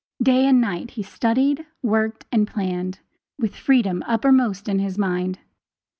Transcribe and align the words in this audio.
Day 0.23 0.47
and 0.47 0.59
night 0.59 0.89
he 0.97 1.03
studied, 1.03 1.67
worked 1.83 2.25
and 2.31 2.47
planned, 2.47 3.01
with 3.37 3.55
freedom 3.55 4.03
uppermost 4.07 4.67
in 4.67 4.79
his 4.79 4.97
mind. 4.97 5.37